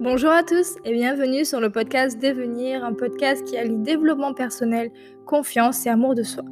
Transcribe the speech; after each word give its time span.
Bonjour 0.00 0.30
à 0.30 0.44
tous 0.44 0.76
et 0.84 0.92
bienvenue 0.92 1.44
sur 1.44 1.58
le 1.58 1.70
podcast 1.70 2.22
Devenir, 2.22 2.84
un 2.84 2.92
podcast 2.92 3.42
qui 3.44 3.56
allie 3.56 3.78
développement 3.78 4.32
personnel, 4.32 4.92
confiance 5.26 5.84
et 5.86 5.88
amour 5.88 6.14
de 6.14 6.22
soi. 6.22 6.44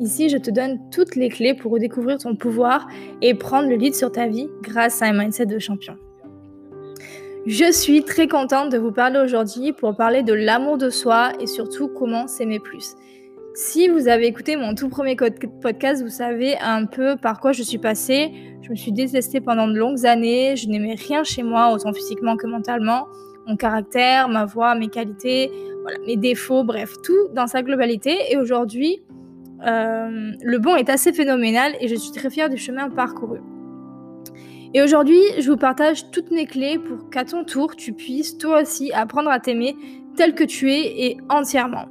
Ici, 0.00 0.28
je 0.28 0.36
te 0.36 0.50
donne 0.50 0.78
toutes 0.90 1.16
les 1.16 1.30
clés 1.30 1.54
pour 1.54 1.72
redécouvrir 1.72 2.18
ton 2.18 2.36
pouvoir 2.36 2.86
et 3.22 3.32
prendre 3.32 3.70
le 3.70 3.76
lead 3.76 3.94
sur 3.94 4.12
ta 4.12 4.26
vie 4.26 4.50
grâce 4.60 5.00
à 5.00 5.06
un 5.06 5.14
mindset 5.14 5.46
de 5.46 5.58
champion. 5.58 5.96
Je 7.46 7.72
suis 7.72 8.04
très 8.04 8.28
contente 8.28 8.70
de 8.70 8.76
vous 8.76 8.92
parler 8.92 9.18
aujourd'hui 9.18 9.72
pour 9.72 9.96
parler 9.96 10.22
de 10.22 10.34
l'amour 10.34 10.76
de 10.76 10.90
soi 10.90 11.32
et 11.40 11.46
surtout 11.46 11.88
comment 11.88 12.26
s'aimer 12.26 12.60
plus. 12.60 12.96
Si 13.54 13.88
vous 13.88 14.06
avez 14.06 14.26
écouté 14.26 14.56
mon 14.56 14.74
tout 14.76 14.88
premier 14.88 15.16
podcast, 15.16 16.02
vous 16.02 16.08
savez 16.08 16.56
un 16.60 16.86
peu 16.86 17.16
par 17.16 17.40
quoi 17.40 17.50
je 17.50 17.64
suis 17.64 17.78
passée. 17.78 18.32
Je 18.62 18.70
me 18.70 18.76
suis 18.76 18.92
détestée 18.92 19.40
pendant 19.40 19.66
de 19.66 19.74
longues 19.74 20.06
années, 20.06 20.54
je 20.56 20.68
n'aimais 20.68 20.94
rien 20.94 21.24
chez 21.24 21.42
moi, 21.42 21.72
autant 21.72 21.92
physiquement 21.92 22.36
que 22.36 22.46
mentalement. 22.46 23.08
Mon 23.48 23.56
caractère, 23.56 24.28
ma 24.28 24.44
voix, 24.44 24.76
mes 24.76 24.86
qualités, 24.86 25.50
mes 26.06 26.16
défauts, 26.16 26.62
bref, 26.62 26.92
tout 27.02 27.28
dans 27.34 27.48
sa 27.48 27.62
globalité. 27.62 28.16
Et 28.30 28.36
aujourd'hui, 28.36 29.02
euh, 29.66 30.30
le 30.40 30.58
bon 30.58 30.76
est 30.76 30.88
assez 30.88 31.12
phénoménal 31.12 31.74
et 31.80 31.88
je 31.88 31.96
suis 31.96 32.12
très 32.12 32.30
fière 32.30 32.50
du 32.50 32.56
chemin 32.56 32.88
parcouru. 32.88 33.40
Et 34.74 34.80
aujourd'hui, 34.80 35.20
je 35.40 35.50
vous 35.50 35.56
partage 35.56 36.08
toutes 36.12 36.30
mes 36.30 36.46
clés 36.46 36.78
pour 36.78 37.10
qu'à 37.10 37.24
ton 37.24 37.42
tour, 37.42 37.74
tu 37.74 37.92
puisses 37.92 38.38
toi 38.38 38.62
aussi 38.62 38.92
apprendre 38.92 39.30
à 39.30 39.40
t'aimer 39.40 39.74
tel 40.16 40.36
que 40.36 40.44
tu 40.44 40.70
es 40.70 41.06
et 41.06 41.16
entièrement. 41.28 41.86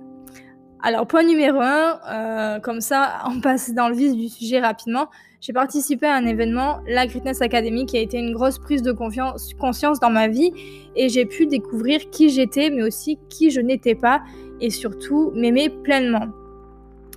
Alors, 0.82 1.06
point 1.08 1.24
numéro 1.24 1.60
un, 1.60 2.00
euh, 2.10 2.60
comme 2.60 2.80
ça, 2.80 3.24
on 3.30 3.42
passe 3.42 3.74
dans 3.74 3.90
le 3.90 3.96
vif 3.96 4.16
du 4.16 4.30
sujet 4.30 4.60
rapidement. 4.60 5.10
J'ai 5.42 5.54
participé 5.54 6.06
à 6.06 6.16
un 6.16 6.26
événement, 6.26 6.80
la 6.88 7.08
Greatness 7.08 7.42
Academy, 7.42 7.86
qui 7.86 7.98
a 7.98 8.02
été 8.02 8.18
une 8.18 8.34
grosse 8.34 8.60
prise 8.60 8.82
de 8.82 8.92
conscience 8.92 10.00
dans 10.02 10.10
ma 10.10 10.28
vie. 10.28 10.52
Et 10.96 11.08
j'ai 11.08 11.26
pu 11.26 11.46
découvrir 11.46 12.10
qui 12.10 12.30
j'étais, 12.30 12.70
mais 12.70 12.84
aussi 12.84 13.18
qui 13.30 13.50
je 13.50 13.62
n'étais 13.62 13.96
pas. 13.96 14.22
Et 14.60 14.70
surtout, 14.70 15.32
m'aimer 15.34 15.70
pleinement. 15.70 16.28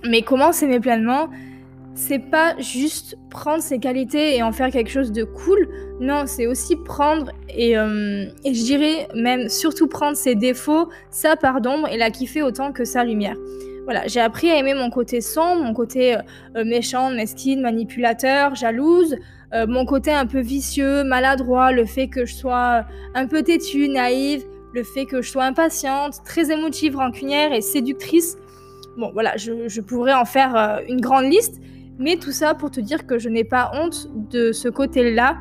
Mais 0.05 0.21
comment 0.21 0.51
s'aimer 0.53 0.79
pleinement? 0.79 1.29
C'est 1.95 2.19
pas 2.19 2.55
juste 2.59 3.17
prendre 3.29 3.61
ses 3.61 3.79
qualités 3.79 4.35
et 4.35 4.43
en 4.43 4.51
faire 4.51 4.71
quelque 4.71 4.89
chose 4.89 5.11
de 5.11 5.23
cool. 5.23 5.69
Non, 5.99 6.23
c'est 6.25 6.47
aussi 6.47 6.75
prendre 6.75 7.31
et, 7.49 7.77
euh, 7.77 8.25
et 8.43 8.53
je 8.53 8.63
dirais 8.63 9.07
même 9.15 9.47
surtout 9.49 9.87
prendre 9.87 10.17
ses 10.17 10.35
défauts, 10.35 10.89
sa 11.11 11.35
part 11.35 11.61
d'ombre 11.61 11.87
et 11.89 11.97
la 11.97 12.09
kiffer 12.09 12.41
autant 12.41 12.71
que 12.71 12.83
sa 12.83 13.03
lumière. 13.03 13.35
Voilà, 13.83 14.07
j'ai 14.07 14.21
appris 14.21 14.49
à 14.49 14.57
aimer 14.57 14.73
mon 14.73 14.89
côté 14.89 15.21
sombre, 15.21 15.61
mon 15.61 15.73
côté 15.73 16.15
euh, 16.15 16.19
euh, 16.55 16.63
méchant, 16.65 17.11
mesquine, 17.11 17.61
manipulateur, 17.61 18.55
jalouse, 18.55 19.15
mon 19.67 19.85
côté 19.85 20.09
un 20.09 20.25
peu 20.25 20.39
vicieux, 20.39 21.03
maladroit, 21.03 21.71
le 21.71 21.85
fait 21.85 22.07
que 22.07 22.25
je 22.25 22.33
sois 22.33 22.85
un 23.13 23.27
peu 23.27 23.43
têtue, 23.43 23.87
naïve, 23.87 24.43
le 24.73 24.83
fait 24.83 25.05
que 25.05 25.21
je 25.21 25.29
sois 25.29 25.43
impatiente, 25.43 26.23
très 26.25 26.51
émotive, 26.51 26.95
rancunière 26.95 27.53
et 27.53 27.61
séductrice. 27.61 28.35
Bon, 28.97 29.11
voilà, 29.13 29.37
je 29.37 29.79
pourrais 29.81 30.15
en 30.15 30.25
faire 30.25 30.81
une 30.89 30.99
grande 30.99 31.25
liste. 31.25 31.61
Mais 31.99 32.17
tout 32.17 32.31
ça 32.31 32.53
pour 32.53 32.71
te 32.71 32.79
dire 32.79 33.05
que 33.05 33.19
je 33.19 33.29
n'ai 33.29 33.43
pas 33.43 33.71
honte 33.73 34.09
de 34.31 34.51
ce 34.51 34.67
côté-là. 34.67 35.37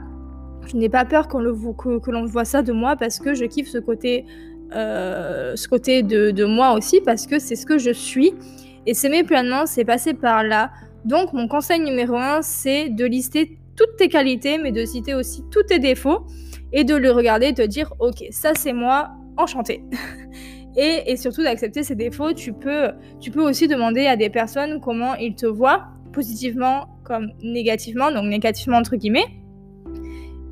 Je 0.67 0.77
n'ai 0.77 0.89
pas 0.89 1.05
peur 1.05 1.28
que, 1.28 2.11
l'on 2.11 2.27
voit 2.27 2.44
ça 2.44 2.62
de 2.62 2.72
moi 2.72 2.97
parce 2.97 3.19
que 3.19 3.34
je 3.34 3.44
kiffe 3.44 3.69
ce 3.69 3.78
côté, 3.78 4.27
euh, 4.75 5.56
ce 5.56 5.67
côté 5.67 6.03
de, 6.03 6.44
moi 6.44 6.72
aussi 6.75 7.00
parce 7.00 7.27
que 7.27 7.39
c'est 7.39 7.56
ce 7.56 7.67
que 7.67 7.78
je 7.78 7.91
suis. 7.91 8.34
Et 8.86 8.94
s'aimer 8.94 9.25
pleinement, 9.25 9.67
c'est 9.67 9.84
passer 9.84 10.14
par 10.14 10.42
là. 10.44 10.70
Donc 11.05 11.33
mon 11.33 11.48
conseil 11.48 11.81
numéro 11.81 12.17
un, 12.17 12.42
c'est 12.42 12.89
de 12.91 13.05
lister 13.05 13.59
toutes 13.77 13.97
tes 13.97 14.09
qualités, 14.09 14.59
mais 14.59 14.72
de 14.72 14.84
citer 14.84 15.14
aussi 15.14 15.42
tous 15.50 15.62
tes 15.62 15.78
défauts 15.78 16.27
et 16.72 16.84
de 16.84 16.94
le 16.94 17.11
regarder 17.11 17.47
et 17.47 17.55
te 17.55 17.62
dire, 17.62 17.92
ok, 17.98 18.25
ça 18.31 18.53
c'est 18.55 18.72
moi, 18.72 19.11
enchanté. 19.37 19.83
et, 20.77 21.16
surtout 21.16 21.43
d'accepter 21.43 21.82
ces 21.82 21.94
défauts. 21.94 22.32
Tu 22.32 22.53
peux, 22.53 22.91
tu 23.21 23.31
peux 23.31 23.43
aussi 23.43 23.69
demander 23.69 24.06
à 24.06 24.16
des 24.16 24.31
personnes 24.31 24.81
comment 24.81 25.15
ils 25.15 25.34
te 25.34 25.47
voient 25.47 25.88
positivement 26.12 26.89
comme 27.05 27.33
négativement, 27.43 28.11
donc 28.12 28.25
négativement 28.25 28.77
entre 28.77 28.97
guillemets. 28.97 29.27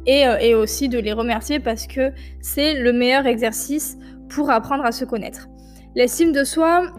Et, 0.07 0.27
euh, 0.27 0.39
et 0.39 0.55
aussi 0.55 0.89
de 0.89 0.99
les 0.99 1.13
remercier 1.13 1.61
parce 1.61 1.87
que 1.87 2.13
c'est 2.41 2.75
le 2.75 2.93
meilleur 2.93 3.27
exercice 3.27 3.99
pour 4.31 4.51
apprendre 4.51 4.85
à 4.85 4.93
se 4.93 5.05
connaître. 5.05 5.49
L'estime 5.95 6.33
de 6.33 6.45
soi, 6.45 6.93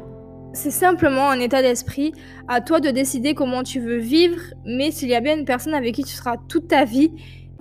c'est 0.53 0.71
simplement 0.71 1.29
un 1.29 1.39
état 1.39 1.61
d'esprit. 1.61 2.13
À 2.47 2.61
toi 2.61 2.79
de 2.79 2.89
décider 2.89 3.33
comment 3.33 3.63
tu 3.63 3.79
veux 3.79 3.97
vivre, 3.97 4.39
mais 4.65 4.91
s'il 4.91 5.09
y 5.09 5.15
a 5.15 5.21
bien 5.21 5.37
une 5.37 5.45
personne 5.45 5.73
avec 5.73 5.95
qui 5.95 6.03
tu 6.03 6.13
seras 6.13 6.35
toute 6.47 6.67
ta 6.67 6.83
vie 6.83 7.11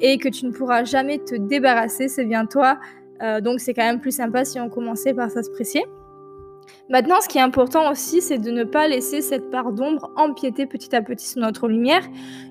et 0.00 0.19
que 0.19 0.28
tu 0.28 0.47
ne 0.47 0.50
pourras 0.50 0.84
jamais 0.84 1.19
te 1.19 1.34
débarrasser, 1.34 2.09
c'est 2.09 2.25
bien 2.25 2.47
toi. 2.47 2.78
Euh, 3.22 3.41
donc 3.41 3.60
c'est 3.60 3.75
quand 3.75 3.84
même 3.84 4.00
plus 4.00 4.15
sympa 4.15 4.44
si 4.44 4.59
on 4.59 4.69
commençait 4.69 5.15
par 5.15 5.31
s'apprécier. 5.31 5.84
Maintenant, 6.88 7.20
ce 7.20 7.28
qui 7.28 7.38
est 7.38 7.42
important 7.42 7.91
aussi, 7.91 8.20
c'est 8.20 8.38
de 8.38 8.50
ne 8.50 8.64
pas 8.64 8.88
laisser 8.88 9.20
cette 9.20 9.50
part 9.50 9.72
d'ombre 9.72 10.10
empiéter 10.16 10.66
petit 10.66 10.94
à 10.94 11.03
petit 11.03 11.28
sur 11.28 11.41
notre 11.41 11.69
lumière 11.69 12.03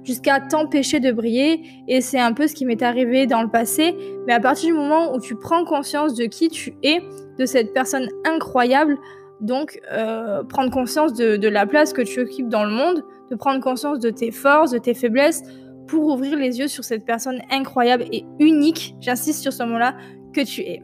jusqu'à 0.03 0.39
t'empêcher 0.39 0.99
de 0.99 1.11
briller. 1.11 1.61
Et 1.87 1.99
c'est 1.99 2.19
un 2.19 2.33
peu 2.33 2.47
ce 2.47 2.55
qui 2.55 2.65
m'est 2.65 2.81
arrivé 2.81 3.27
dans 3.27 3.41
le 3.41 3.49
passé. 3.49 3.95
Mais 4.27 4.33
à 4.33 4.39
partir 4.39 4.69
du 4.69 4.75
moment 4.75 5.13
où 5.13 5.19
tu 5.19 5.35
prends 5.35 5.65
conscience 5.65 6.15
de 6.15 6.25
qui 6.25 6.47
tu 6.47 6.73
es, 6.83 7.01
de 7.37 7.45
cette 7.45 7.73
personne 7.73 8.07
incroyable, 8.25 8.97
donc 9.41 9.79
euh, 9.91 10.43
prendre 10.43 10.71
conscience 10.71 11.13
de, 11.13 11.35
de 11.35 11.47
la 11.47 11.65
place 11.65 11.93
que 11.93 12.01
tu 12.01 12.21
occupes 12.21 12.49
dans 12.49 12.63
le 12.63 12.71
monde, 12.71 13.03
de 13.29 13.35
prendre 13.35 13.61
conscience 13.61 13.99
de 13.99 14.09
tes 14.09 14.31
forces, 14.31 14.71
de 14.71 14.77
tes 14.77 14.93
faiblesses, 14.93 15.43
pour 15.89 16.05
ouvrir 16.05 16.37
les 16.37 16.59
yeux 16.59 16.67
sur 16.67 16.83
cette 16.83 17.03
personne 17.03 17.41
incroyable 17.49 18.05
et 18.11 18.25
unique, 18.39 18.95
j'insiste 19.01 19.41
sur 19.41 19.51
ce 19.51 19.63
mot-là, 19.63 19.95
que 20.33 20.41
tu 20.41 20.61
es. 20.61 20.83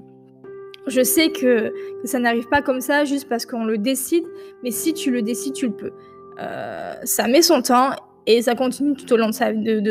Je 0.87 1.01
sais 1.01 1.29
que, 1.29 1.73
ça 2.03 2.19
n'arrive 2.19 2.47
pas 2.47 2.61
comme 2.61 2.81
ça 2.81 3.05
juste 3.05 3.27
parce 3.27 3.45
qu'on 3.45 3.65
le 3.65 3.77
décide, 3.77 4.25
mais 4.63 4.71
si 4.71 4.93
tu 4.93 5.11
le 5.11 5.21
décides, 5.21 5.53
tu 5.53 5.67
le 5.67 5.73
peux. 5.73 5.91
Euh, 6.39 6.93
ça 7.03 7.27
met 7.27 7.41
son 7.41 7.61
temps 7.61 7.91
et 8.27 8.41
ça 8.41 8.55
continue 8.55 8.95
tout 8.95 9.11
au 9.13 9.17
long 9.17 9.29
de 9.29 9.33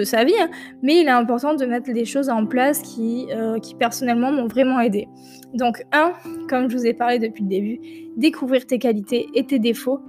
sa, 0.05 0.25
vie, 0.25 0.35
hein. 0.41 0.49
mais 0.83 1.01
il 1.01 1.07
est 1.07 1.11
important 1.11 1.55
de 1.55 1.65
mettre 1.67 1.93
des 1.93 2.05
choses 2.05 2.29
en 2.29 2.47
place 2.47 2.83
qui, 2.83 3.27
euh, 3.31 3.59
qui 3.59 3.75
personnellement 3.75 4.33
m'ont 4.33 4.47
vraiment 4.47 4.81
aidé. 4.81 5.07
Donc, 5.55 5.83
un, 5.93 6.13
comme 6.49 6.69
je 6.69 6.77
vous 6.77 6.87
ai 6.87 6.95
parlé 6.95 7.19
depuis 7.19 7.45
le 7.45 7.49
début, 7.49 7.81
découvrir 8.17 8.67
tes 8.67 8.79
qualités 8.79 9.29
et 9.35 9.47
tes 9.47 9.59
défauts. 9.59 10.01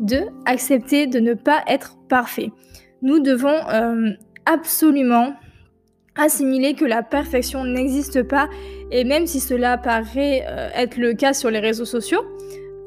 Deux, 0.00 0.26
accepter 0.46 1.06
de 1.06 1.20
ne 1.20 1.34
pas 1.34 1.62
être 1.66 1.96
parfait. 2.08 2.50
Nous 3.02 3.20
devons 3.20 3.56
euh, 3.72 4.10
absolument 4.46 5.34
assimiler 6.20 6.74
que 6.74 6.84
la 6.84 7.02
perfection 7.02 7.64
n'existe 7.64 8.22
pas 8.22 8.48
et 8.90 9.04
même 9.04 9.26
si 9.26 9.40
cela 9.40 9.78
paraît 9.78 10.44
euh, 10.48 10.68
être 10.74 10.96
le 10.96 11.14
cas 11.14 11.32
sur 11.32 11.50
les 11.50 11.60
réseaux 11.60 11.84
sociaux, 11.84 12.22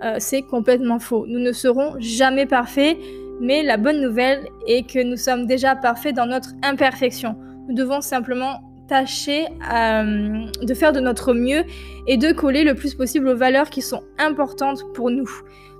euh, 0.04 0.16
c'est 0.20 0.42
complètement 0.42 1.00
faux. 1.00 1.26
Nous 1.28 1.40
ne 1.40 1.52
serons 1.52 1.96
jamais 2.00 2.46
parfaits, 2.46 2.98
mais 3.40 3.64
la 3.64 3.78
bonne 3.78 4.02
nouvelle 4.02 4.48
est 4.68 4.88
que 4.88 5.02
nous 5.02 5.18
sommes 5.18 5.48
déjà 5.48 5.76
parfaits 5.76 6.16
dans 6.16 6.26
notre 6.26 6.50
imperfection. 6.62 7.36
Nous 7.68 7.76
devons 7.76 8.02
simplement 8.02 8.62
tâcher 8.90 9.46
euh, 9.74 10.46
de 10.62 10.74
faire 10.74 10.92
de 10.92 11.00
notre 11.00 11.34
mieux 11.34 11.64
et 12.06 12.18
de 12.18 12.34
coller 12.34 12.64
le 12.64 12.76
plus 12.76 12.94
possible 12.96 13.30
aux 13.30 13.38
valeurs 13.38 13.70
qui 13.70 13.82
sont 13.82 14.04
importantes 14.20 14.84
pour 14.94 15.10
nous, 15.10 15.30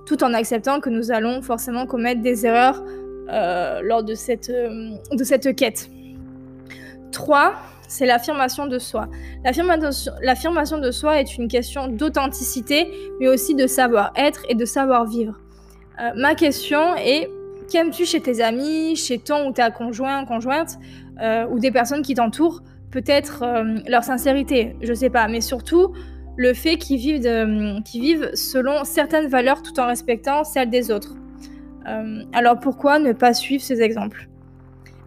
tout 0.06 0.24
en 0.24 0.32
acceptant 0.32 0.80
que 0.80 0.88
nous 0.88 1.12
allons 1.12 1.42
forcément 1.42 1.86
commettre 1.86 2.22
des 2.22 2.46
erreurs 2.46 2.82
lors 3.82 4.02
de 4.02 4.14
cette, 4.14 4.50
de 4.50 5.24
cette 5.24 5.56
quête. 5.56 5.88
3, 7.14 7.54
c'est 7.88 8.06
l'affirmation 8.06 8.66
de 8.66 8.78
soi. 8.78 9.08
L'affirmation 9.44 10.78
de 10.78 10.90
soi 10.90 11.20
est 11.20 11.38
une 11.38 11.48
question 11.48 11.86
d'authenticité, 11.86 12.88
mais 13.20 13.28
aussi 13.28 13.54
de 13.54 13.66
savoir-être 13.66 14.42
et 14.48 14.54
de 14.54 14.64
savoir-vivre. 14.64 15.40
Euh, 16.00 16.10
ma 16.16 16.34
question 16.34 16.96
est, 16.96 17.30
qu'aimes-tu 17.70 18.04
chez 18.04 18.20
tes 18.20 18.42
amis, 18.42 18.96
chez 18.96 19.18
ton 19.18 19.48
ou 19.48 19.52
ta 19.52 19.70
conjoint, 19.70 20.24
conjointe, 20.24 20.78
euh, 21.22 21.46
ou 21.50 21.58
des 21.58 21.70
personnes 21.70 22.02
qui 22.02 22.14
t'entourent? 22.14 22.62
Peut-être 22.90 23.42
euh, 23.42 23.78
leur 23.86 24.04
sincérité, 24.04 24.76
je 24.82 24.92
sais 24.92 25.10
pas, 25.10 25.28
mais 25.28 25.40
surtout 25.40 25.92
le 26.36 26.52
fait 26.52 26.76
qu'ils 26.76 26.98
vivent, 26.98 27.28
vivent 27.94 28.30
selon 28.34 28.84
certaines 28.84 29.28
valeurs 29.28 29.62
tout 29.62 29.78
en 29.78 29.86
respectant 29.86 30.42
celles 30.42 30.70
des 30.70 30.90
autres. 30.90 31.14
alors 32.32 32.58
pourquoi 32.58 32.98
ne 32.98 33.12
pas 33.12 33.34
suivre 33.34 33.62
ces 33.62 33.82
exemples? 33.82 34.28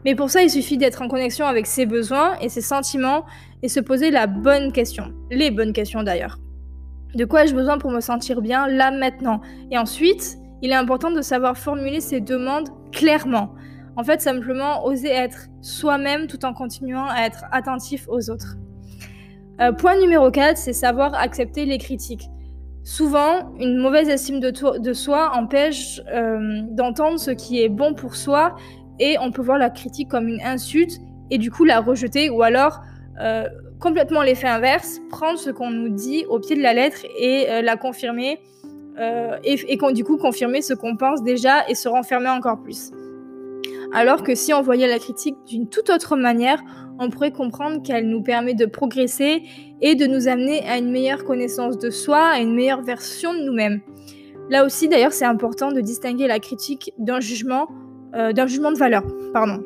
Mais 0.08 0.16
pour 0.16 0.30
ça, 0.30 0.42
il 0.42 0.50
suffit 0.50 0.78
d'être 0.78 1.02
en 1.02 1.10
connexion 1.10 1.48
avec 1.48 1.68
ses 1.68 1.86
besoins 1.86 2.40
et 2.40 2.48
ses 2.48 2.62
sentiments 2.62 3.26
et 3.62 3.68
se 3.68 3.82
poser 3.82 4.10
la 4.10 4.26
bonne 4.26 4.72
question. 4.72 5.14
Les 5.32 5.52
bonnes 5.52 5.74
questions 5.74 6.02
d'ailleurs. 6.02 6.40
De 7.14 7.26
quoi 7.26 7.44
ai-je 7.44 7.54
besoin 7.54 7.78
pour 7.78 7.92
me 7.92 8.00
sentir 8.00 8.42
bien 8.42 8.70
là 8.70 8.90
maintenant? 8.90 9.42
Et 9.70 9.78
ensuite, 9.78 10.38
il 10.62 10.72
est 10.72 10.76
important 10.76 11.12
de 11.12 11.22
savoir 11.22 11.58
formuler 11.58 12.00
ses 12.00 12.22
demandes 12.22 12.70
clairement. 12.94 13.54
En 13.98 14.06
fait, 14.06 14.22
simplement 14.22 14.86
oser 14.86 15.10
être 15.10 15.50
soi-même 15.60 16.28
tout 16.28 16.46
en 16.46 16.54
continuant 16.54 17.10
à 17.10 17.26
être 17.26 17.44
attentif 17.52 18.08
aux 18.08 18.30
autres. 18.30 18.56
Euh, 19.60 19.74
point 19.74 20.00
numéro 20.00 20.32
4, 20.32 20.56
c'est 20.56 20.72
savoir 20.72 21.16
accepter 21.16 21.66
les 21.66 21.80
critiques. 21.80 22.30
Souvent, 22.86 23.54
une 23.60 23.78
mauvaise 23.78 24.08
estime 24.08 24.40
de, 24.40 24.94
soi 24.94 25.36
empêche 25.36 26.00
euh, 26.08 26.62
d'entendre 26.70 27.20
ce 27.20 27.32
qui 27.32 27.62
est 27.62 27.68
bon 27.68 27.94
pour 27.94 28.16
soi 28.16 28.56
et 29.00 29.18
on 29.20 29.32
peut 29.32 29.42
voir 29.42 29.58
la 29.58 29.70
critique 29.70 30.10
comme 30.10 30.28
une 30.28 30.42
insulte 30.42 31.00
et 31.30 31.38
du 31.38 31.52
coup 31.52 31.66
la 31.66 31.80
rejeter 31.80 32.30
ou 32.30 32.42
alors 32.42 32.82
complètement 33.80 34.22
l'effet 34.22 34.48
inverse, 34.48 35.00
prendre 35.10 35.40
ce 35.40 35.50
qu'on 35.50 35.72
nous 35.72 35.90
dit 35.90 36.26
au 36.30 36.40
pied 36.40 36.56
de 36.56 36.62
la 36.62 36.74
lettre 36.74 37.00
et 37.20 37.48
la 37.64 37.76
confirmer, 37.78 38.40
et, 39.44 39.56
et 39.68 39.94
du 39.94 40.04
coup 40.04 40.18
confirmer 40.18 40.62
ce 40.62 40.74
qu'on 40.74 40.96
pense 40.96 41.24
déjà 41.24 41.68
et 41.68 41.74
se 41.74 41.90
renfermer 41.90 42.30
encore 42.30 42.62
plus. 42.62 42.92
Alors 43.94 44.24
que 44.24 44.36
si 44.36 44.54
on 44.54 44.62
voyait 44.62 44.88
la 44.88 45.00
critique 45.00 45.36
d'une 45.48 45.68
toute 45.68 45.90
autre 45.90 46.16
manière, 46.16 46.62
on 47.00 47.10
pourrait 47.10 47.32
comprendre 47.32 47.82
qu'elle 47.84 48.10
nous 48.10 48.22
permet 48.22 48.54
de 48.54 48.66
progresser 48.66 49.44
et 49.82 49.96
de 49.96 50.06
nous 50.06 50.28
amener 50.28 50.68
à 50.68 50.78
une 50.78 50.92
meilleure 50.92 51.24
connaissance 51.24 51.78
de 51.78 51.90
soi, 51.90 52.20
à 52.20 52.40
une 52.40 52.54
meilleure 52.54 52.82
version 52.82 53.34
de 53.34 53.44
nous-mêmes. 53.44 53.82
Là 54.50 54.66
aussi, 54.66 54.88
d'ailleurs, 54.88 55.14
c'est 55.14 55.26
important 55.26 55.72
de 55.72 55.82
distinguer 55.82 56.28
la 56.28 56.40
critique 56.40 56.94
d'un 56.98 57.20
jugement, 57.20 57.68
euh, 58.16 58.34
d'un 58.34 58.48
jugement 58.48 58.72
de 58.72 58.78
valeur. 58.78 59.04
Pardon. 59.34 59.62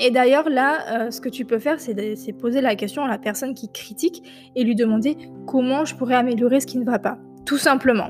Et 0.00 0.10
d'ailleurs, 0.10 0.48
là, 0.48 1.06
euh, 1.06 1.10
ce 1.10 1.20
que 1.20 1.28
tu 1.28 1.44
peux 1.44 1.58
faire, 1.58 1.78
c'est 1.78 2.32
poser 2.32 2.60
la 2.60 2.74
question 2.74 3.04
à 3.04 3.08
la 3.08 3.18
personne 3.18 3.54
qui 3.54 3.70
critique 3.70 4.22
et 4.56 4.64
lui 4.64 4.74
demander 4.74 5.16
comment 5.46 5.84
je 5.84 5.94
pourrais 5.94 6.16
améliorer 6.16 6.60
ce 6.60 6.66
qui 6.66 6.78
ne 6.78 6.84
va 6.84 6.98
pas. 6.98 7.18
Tout 7.46 7.58
simplement. 7.58 8.08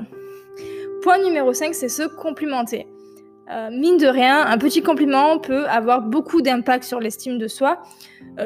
Point 1.03 1.23
numéro 1.23 1.53
5, 1.53 1.75
c'est 1.75 1.89
se 1.89 2.03
complimenter. 2.03 2.87
Euh, 3.51 3.69
mine 3.69 3.97
de 3.97 4.07
rien, 4.07 4.43
un 4.47 4.57
petit 4.57 4.81
compliment 4.81 5.37
peut 5.37 5.65
avoir 5.67 6.01
beaucoup 6.01 6.41
d'impact 6.41 6.83
sur 6.83 6.99
l'estime 6.99 7.37
de 7.37 7.47
soi. 7.47 7.83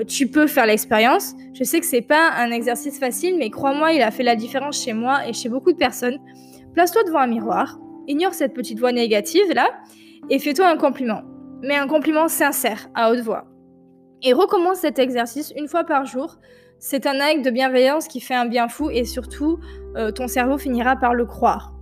Tu 0.08 0.28
peux 0.28 0.46
faire 0.46 0.66
l'expérience. 0.66 1.34
Je 1.54 1.64
sais 1.64 1.80
que 1.80 1.86
c'est 1.86 2.02
pas 2.02 2.32
un 2.38 2.52
exercice 2.52 3.00
facile, 3.00 3.38
mais 3.38 3.50
crois-moi, 3.50 3.94
il 3.94 4.02
a 4.02 4.12
fait 4.12 4.24
la 4.24 4.36
différence 4.36 4.84
chez 4.84 4.94
moi 4.94 5.26
et 5.26 5.34
chez 5.34 5.48
beaucoup 5.48 5.72
de 5.72 5.78
personnes. 5.78 6.20
Place-toi 6.74 7.04
devant 7.06 7.20
un 7.20 7.28
miroir, 7.28 7.80
ignore 8.08 8.34
cette 8.34 8.54
petite 8.54 8.80
voix 8.80 8.92
négative 8.92 9.52
là, 9.54 9.70
et 10.30 10.40
fais-toi 10.40 10.68
un 10.68 10.78
compliment. 10.78 11.22
Mais 11.62 11.76
un 11.76 11.88
compliment 11.88 12.28
sincère, 12.28 12.88
à 12.96 13.12
haute 13.12 13.20
voix. 13.20 13.46
Et 14.22 14.34
recommence 14.34 14.80
cet 14.80 15.00
exercice 15.00 15.54
une 15.56 15.68
fois 15.68 15.84
par 15.84 16.06
jour. 16.06 16.38
C'est 16.78 17.06
un 17.08 17.20
acte 17.20 17.44
de 17.44 17.50
bienveillance 17.50 18.08
qui 18.08 18.22
fait 18.22 18.36
un 18.36 18.46
bien 18.46 18.68
fou 18.68 18.90
et 18.90 19.04
surtout, 19.04 19.60
euh, 19.98 20.12
ton 20.12 20.28
cerveau 20.28 20.58
finira 20.58 20.96
par 20.96 21.14
le 21.14 21.26
croire. 21.26 21.74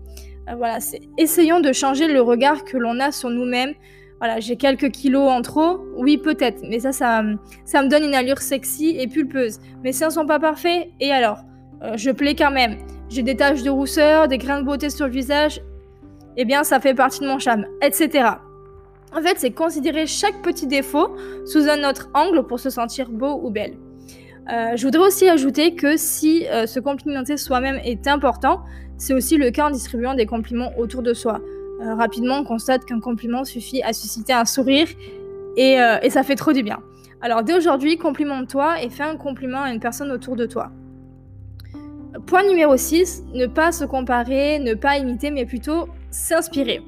Euh, 0.49 0.55
voilà, 0.55 0.79
c'est 0.79 1.01
essayons 1.17 1.59
de 1.59 1.71
changer 1.71 2.07
le 2.07 2.21
regard 2.21 2.63
que 2.63 2.77
l'on 2.77 2.99
a 2.99 3.11
sur 3.11 3.29
nous-mêmes. 3.29 3.73
Voilà, 4.19 4.39
j'ai 4.39 4.55
quelques 4.55 4.89
kilos 4.89 5.29
en 5.29 5.43
trop, 5.43 5.79
oui 5.95 6.17
peut-être, 6.17 6.61
mais 6.67 6.79
ça, 6.79 6.91
ça, 6.91 7.21
ça 7.65 7.83
me 7.83 7.87
donne 7.87 8.03
une 8.03 8.15
allure 8.15 8.39
sexy 8.39 8.97
et 8.99 9.07
pulpeuse. 9.07 9.59
Mes 9.83 9.91
seins 9.91 10.09
sont 10.09 10.25
pas 10.25 10.39
parfaits, 10.39 10.87
et 10.99 11.11
alors? 11.11 11.43
Euh, 11.83 11.95
Je 11.95 12.09
plais 12.09 12.33
quand 12.33 12.49
même. 12.49 12.77
J'ai 13.09 13.21
des 13.21 13.35
taches 13.35 13.61
de 13.61 13.69
rousseur, 13.69 14.27
des 14.27 14.39
grains 14.39 14.61
de 14.61 14.65
beauté 14.65 14.89
sur 14.89 15.05
le 15.05 15.11
visage, 15.11 15.61
eh 16.37 16.45
bien 16.45 16.63
ça 16.63 16.79
fait 16.79 16.93
partie 16.93 17.19
de 17.19 17.27
mon 17.27 17.39
charme, 17.39 17.65
etc. 17.81 18.29
En 19.15 19.21
fait, 19.21 19.35
c'est 19.37 19.51
considérer 19.51 20.05
chaque 20.05 20.41
petit 20.41 20.67
défaut 20.67 21.15
sous 21.45 21.67
un 21.67 21.89
autre 21.89 22.09
angle 22.13 22.43
pour 22.45 22.59
se 22.59 22.69
sentir 22.69 23.09
beau 23.09 23.39
ou 23.43 23.49
belle. 23.49 23.77
Euh, 24.51 24.75
je 24.75 24.85
voudrais 24.85 25.07
aussi 25.07 25.27
ajouter 25.27 25.75
que 25.75 25.97
si 25.97 26.45
se 26.65 26.79
complimenter 26.79 27.37
soi-même 27.37 27.79
est 27.83 28.07
important, 28.07 28.61
c'est 28.97 29.13
aussi 29.13 29.37
le 29.37 29.51
cas 29.51 29.67
en 29.67 29.71
distribuant 29.71 30.13
des 30.13 30.25
compliments 30.25 30.71
autour 30.77 31.03
de 31.03 31.13
soi. 31.13 31.41
Euh, 31.81 31.93
rapidement, 31.93 32.39
on 32.39 32.43
constate 32.43 32.85
qu'un 32.85 32.99
compliment 32.99 33.45
suffit 33.45 33.83
à 33.83 33.93
susciter 33.93 34.33
un 34.33 34.45
sourire 34.45 34.87
euh, 35.59 35.97
et, 36.01 36.09
ça 36.09 36.23
fait 36.23 36.35
trop 36.35 36.53
du 36.53 36.63
bien. 36.63 36.79
Alors 37.21 37.43
dès 37.43 37.55
aujourd'hui, 37.55 37.97
complimente-toi 37.97 38.81
et 38.81 38.89
fais 38.89 39.03
un 39.03 39.15
compliment 39.15 39.61
à 39.61 39.71
une 39.71 39.79
personne 39.79 40.11
autour 40.11 40.35
de 40.35 40.45
toi. 40.45 40.71
Point 42.25 42.43
numéro 42.43 42.75
6, 42.75 43.25
ne 43.33 43.45
pas 43.45 43.71
se 43.71 43.85
comparer, 43.85 44.59
ne 44.59 44.73
pas 44.73 44.97
imiter, 44.97 45.29
mais 45.29 45.45
plutôt 45.45 45.87
s'inspirer. 46.17 46.81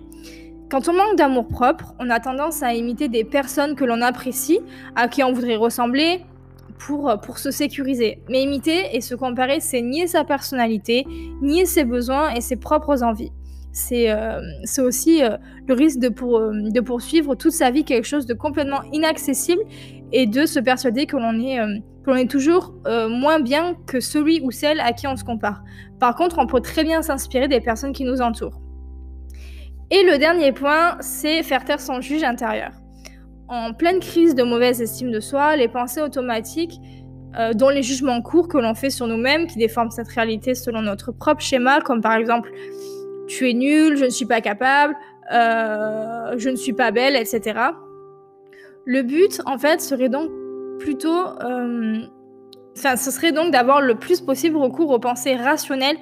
Quand 0.70 0.88
on 0.88 0.94
manque 0.94 1.18
d'amour 1.18 1.48
propre, 1.48 1.96
on 2.00 2.10
a 2.10 2.20
tendance 2.20 2.62
à 2.62 2.74
imiter 2.74 3.08
des 3.08 3.24
personnes 3.24 3.76
que 3.76 3.86
l'on 3.86 4.02
apprécie, 4.02 4.60
à 4.96 5.08
qui 5.08 5.24
on 5.24 5.32
voudrait 5.32 5.56
ressembler, 5.56 6.22
pour, 6.78 7.14
pour 7.22 7.38
se 7.38 7.52
sécuriser. 7.52 8.20
Mais 8.30 8.44
imiter 8.44 8.96
et 8.96 9.02
se 9.02 9.16
comparer, 9.16 9.60
c'est 9.60 9.82
nier 9.82 10.08
sa 10.08 10.24
personnalité, 10.24 11.06
nier 11.42 11.66
ses 11.66 11.84
besoins 11.84 12.32
et 12.34 12.42
ses 12.42 12.56
propres 12.56 13.04
envies. 13.04 13.32
C'est 13.72 14.10
euh, 14.10 14.42
aussi 14.80 15.24
euh, 15.24 15.38
le 15.68 15.74
risque 15.74 16.00
de, 16.00 16.10
pour, 16.10 16.38
euh, 16.38 16.52
de 16.54 16.82
poursuivre 16.82 17.36
toute 17.36 17.52
sa 17.52 17.70
vie 17.70 17.84
quelque 17.84 18.08
chose 18.08 18.26
de 18.26 18.34
complètement 18.34 18.82
inaccessible 18.92 19.62
et 20.12 20.26
de 20.26 20.46
se 20.46 20.60
persuader 20.60 21.06
que 21.06 21.18
l'on 21.18 21.40
est, 21.40 21.60
est 22.20 22.28
toujours 22.28 22.74
moins 22.88 23.40
bien 23.40 23.76
que 23.86 24.00
celui 24.00 24.42
ou 24.42 24.50
celle 24.50 24.80
à 24.80 24.92
qui 24.94 25.06
on 25.06 25.16
se 25.16 25.24
compare. 25.24 25.64
Par 26.00 26.16
contre, 26.16 26.40
on 26.40 26.48
peut 26.48 26.62
très 26.62 26.84
bien 26.84 27.04
s'inspirer 27.04 27.48
des 27.48 27.62
personnes 27.62 27.94
qui 27.94 28.06
nous 28.06 28.20
entourent. 28.20 28.60
Et 29.92 30.04
le 30.04 30.18
dernier 30.18 30.52
point, 30.52 30.98
c'est 31.00 31.42
faire 31.44 31.66
taire 31.66 31.80
son 31.80 32.02
juge 32.02 32.24
intérieur 32.24 32.72
en 33.50 33.74
pleine 33.74 34.00
crise 34.00 34.36
de 34.36 34.44
mauvaise 34.44 34.82
estime 34.82 35.12
de 35.12 35.20
soi, 35.20 35.56
les 35.56 35.68
pensées 35.68 36.02
automatiques, 36.02 36.80
euh, 37.38 37.54
dont 37.54 37.70
les 37.70 37.82
jugements 37.82 38.22
courts 38.22 38.48
que 38.48 38.58
l'on 38.58 38.76
fait 38.76 38.92
sur 38.92 39.08
nous-mêmes, 39.08 39.48
qui 39.48 39.58
déforment 39.58 39.90
cette 39.90 40.08
réalité 40.08 40.54
selon 40.54 40.82
notre 40.82 41.12
propre 41.12 41.42
schéma, 41.42 41.82
comme 41.82 42.02
par 42.02 42.14
exemple 42.14 42.52
tu 43.28 43.50
es 43.50 43.54
nul, 43.54 43.98
je 43.98 44.06
ne 44.06 44.10
suis 44.10 44.26
pas 44.26 44.42
capable, 44.42 44.96
euh, 45.32 46.36
je 46.38 46.50
ne 46.50 46.56
suis 46.56 46.74
pas 46.74 46.92
belle, 46.92 47.16
etc. 47.16 47.60
Le 48.86 49.04
but, 49.04 49.42
en 49.46 49.58
fait, 49.58 49.82
serait 49.82 50.10
donc 50.10 50.32
plutôt... 50.80 51.28
Euh, 51.44 52.00
enfin, 52.76 52.96
ce 52.96 53.12
serait 53.12 53.32
donc 53.32 53.52
d'avoir 53.52 53.82
le 53.82 53.96
plus 53.96 54.22
possible 54.22 54.58
recours 54.58 54.90
aux 54.90 55.00
pensées 55.00 55.36
rationnelles 55.36 55.98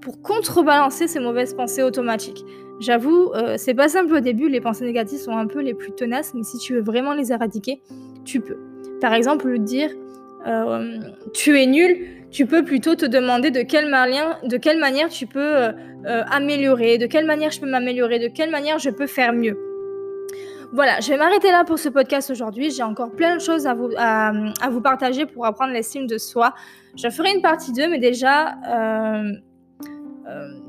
pour 0.00 0.22
contrebalancer 0.22 1.06
ces 1.06 1.20
mauvaises 1.20 1.52
pensées 1.52 1.82
automatiques. 1.82 2.42
J'avoue, 2.80 3.30
euh, 3.34 3.56
c'est 3.58 3.74
pas 3.74 3.88
simple 3.88 4.14
au 4.14 4.20
début, 4.20 4.48
les 4.48 4.60
pensées 4.60 4.84
négatives 4.84 5.18
sont 5.18 5.36
un 5.36 5.46
peu 5.46 5.60
les 5.60 5.74
plus 5.74 5.92
tenaces, 5.92 6.32
mais 6.34 6.42
si 6.42 6.58
tu 6.58 6.74
veux 6.74 6.80
vraiment 6.80 7.12
les 7.12 7.30
éradiquer, 7.30 7.82
tu 8.24 8.40
peux. 8.40 8.56
Par 9.00 9.12
exemple, 9.12 9.58
dire 9.58 9.90
euh, 10.46 10.98
tu 11.34 11.60
es 11.60 11.66
nul, 11.66 12.06
tu 12.30 12.46
peux 12.46 12.64
plutôt 12.64 12.94
te 12.94 13.04
demander 13.04 13.50
de 13.50 13.62
quelle, 13.62 13.90
manière, 13.90 15.08
tu 15.10 15.26
peux 15.26 15.40
euh, 15.40 15.72
améliorer, 16.30 16.96
de 16.96 17.06
quelle 17.06 17.26
manière 17.26 17.50
je 17.50 17.60
peux 17.60 17.68
m'améliorer, 17.68 18.18
de 18.18 18.28
quelle 18.28 18.50
manière 18.50 18.78
je 18.78 18.88
peux 18.90 19.06
faire 19.06 19.34
mieux. 19.34 19.58
Voilà, 20.72 21.00
je 21.00 21.10
vais 21.10 21.16
m'arrêter 21.16 21.50
là 21.50 21.64
pour 21.64 21.80
ce 21.80 21.88
podcast 21.88 22.30
aujourd'hui. 22.30 22.70
J'ai 22.70 22.84
encore 22.84 23.10
plein 23.10 23.34
de 23.34 23.40
choses 23.40 23.66
à 23.66 23.74
vous, 23.74 23.90
à, 23.98 24.32
vous 24.70 24.80
partager 24.80 25.26
pour 25.26 25.44
apprendre 25.44 25.72
l'estime 25.72 26.06
de 26.06 26.16
soi. 26.16 26.54
Je 26.96 27.10
ferai 27.10 27.32
une 27.34 27.42
partie 27.42 27.72
2, 27.72 27.88
mais 27.88 27.98
déjà, 27.98 28.54
euh, 28.68 29.32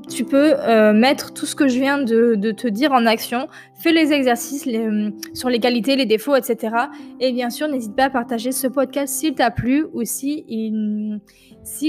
tu 0.08 0.24
peux 0.24 0.54
euh, 0.58 0.92
mettre 0.92 1.32
tout 1.32 1.46
ce 1.46 1.54
que 1.54 1.68
je 1.68 1.78
viens 1.78 1.98
de, 1.98 2.50
te 2.52 2.68
dire 2.68 2.92
en 2.92 3.06
action. 3.06 3.48
Fais 3.74 3.92
les 3.92 4.12
exercices 4.12 4.66
euh, 4.66 5.10
sur 5.34 5.48
les 5.48 5.58
qualités, 5.58 5.96
les 5.96 6.06
défauts, 6.06 6.36
etc. 6.36 6.74
Et 7.20 7.32
bien 7.32 7.50
sûr, 7.50 7.68
n'hésite 7.68 7.96
pas 7.96 8.04
à 8.04 8.10
partager 8.10 8.52
ce 8.52 8.66
podcast 8.66 9.12
s'il 9.14 9.34
t'a 9.34 9.50
plu 9.50 9.86
ou 9.92 10.04
si 10.04 10.44
il, 10.48 11.20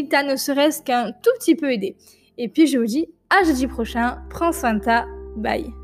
t'a 0.10 0.24
ne 0.24 0.36
serait-ce 0.36 0.82
qu'un 0.82 1.12
tout 1.12 1.32
petit 1.40 1.56
peu 1.56 1.72
aidé. 1.72 1.96
Et 2.38 2.50
puis, 2.50 2.68
je 2.68 2.78
vous 2.78 2.86
dis 2.86 3.08
à 3.30 3.44
jeudi 3.44 3.68
prochain. 3.68 4.18
Prends 4.30 4.52
soin 4.52 4.76
de. 4.76 4.82
Bye. 5.38 5.83